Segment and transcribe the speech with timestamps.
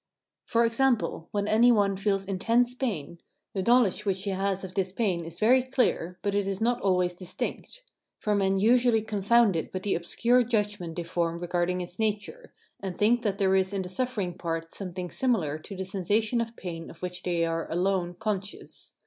[0.47, 3.19] For example, when any one feels intense pain,
[3.53, 6.81] the knowledge which he has of this pain is very clear, but it is not
[6.81, 7.83] always distinct;
[8.17, 12.97] for men usually confound it with the obscure judgment they form regarding its nature, and
[12.97, 16.89] think that there is in the suffering part something similar to the sensation of pain
[16.89, 18.93] of which they are alone conscious.